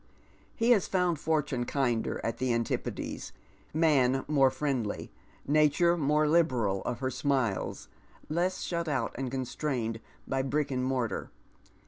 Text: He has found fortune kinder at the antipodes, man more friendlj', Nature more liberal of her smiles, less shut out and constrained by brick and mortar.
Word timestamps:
He 0.55 0.71
has 0.71 0.87
found 0.87 1.19
fortune 1.19 1.63
kinder 1.67 2.19
at 2.23 2.39
the 2.39 2.51
antipodes, 2.51 3.31
man 3.71 4.25
more 4.27 4.49
friendlj', 4.49 5.09
Nature 5.45 5.95
more 5.95 6.27
liberal 6.27 6.81
of 6.85 7.01
her 7.01 7.11
smiles, 7.11 7.87
less 8.27 8.61
shut 8.63 8.87
out 8.87 9.11
and 9.13 9.29
constrained 9.29 9.99
by 10.27 10.41
brick 10.41 10.71
and 10.71 10.83
mortar. 10.83 11.29